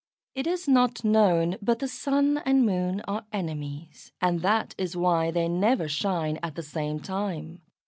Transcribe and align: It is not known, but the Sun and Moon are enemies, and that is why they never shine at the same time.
It 0.33 0.47
is 0.47 0.67
not 0.67 1.03
known, 1.03 1.57
but 1.61 1.77
the 1.77 1.87
Sun 1.87 2.39
and 2.39 2.65
Moon 2.65 3.01
are 3.07 3.27
enemies, 3.31 4.11
and 4.19 4.41
that 4.41 4.73
is 4.79 4.97
why 4.97 5.29
they 5.29 5.47
never 5.47 5.87
shine 5.87 6.39
at 6.41 6.55
the 6.55 6.63
same 6.63 6.99
time. 6.99 7.61